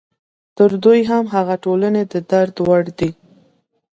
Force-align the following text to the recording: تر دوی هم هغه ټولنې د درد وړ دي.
تر 0.57 0.71
دوی 0.83 0.99
هم 1.11 1.23
هغه 1.35 1.55
ټولنې 1.63 2.03
د 2.11 2.13
درد 2.31 2.55
وړ 2.67 2.83
دي. 2.99 3.11